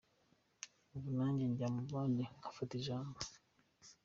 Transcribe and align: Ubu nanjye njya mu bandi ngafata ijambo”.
Ubu 0.95 1.09
nanjye 1.17 1.43
njya 1.51 1.67
mu 1.75 1.81
bandi 1.91 2.23
ngafata 2.37 2.73
ijambo”. 2.79 3.17